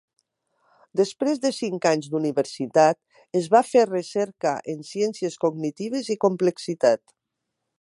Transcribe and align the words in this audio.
Després 1.01 1.41
de 1.41 1.51
cinc 1.57 1.85
anys 1.89 2.07
d'universitat, 2.13 2.99
es 3.41 3.49
va 3.57 3.61
fer 3.73 3.83
recerca 3.91 4.55
en 4.75 4.81
ciències 4.93 5.37
cognitives 5.45 6.11
i 6.17 6.19
complexitat. 6.27 7.05